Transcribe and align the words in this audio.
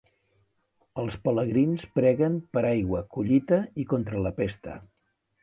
Els 1.01 1.17
pelegrins 1.27 1.85
preguen 1.99 2.39
per 2.57 2.65
aigua, 2.71 3.03
collita 3.19 3.61
i 3.85 3.87
contra 3.93 4.25
la 4.27 4.35
pesta. 4.43 4.81